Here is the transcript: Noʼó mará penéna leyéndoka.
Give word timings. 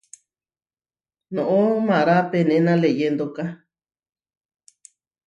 Noʼó 1.33 1.57
mará 1.87 2.15
penéna 2.31 2.73
leyéndoka. 2.81 3.43